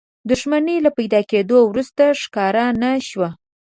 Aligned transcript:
دښمنۍ 0.29 0.77
له 0.85 0.89
پيدا 0.97 1.21
کېدو 1.31 1.57
وروسته 1.65 2.03
ښکار 2.21 2.55
نه 2.81 2.89
شو. 3.07 3.25